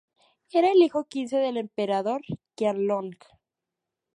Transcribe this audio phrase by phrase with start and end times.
[0.51, 2.23] Era el hijo quince del emperador
[2.55, 3.19] Qianlong.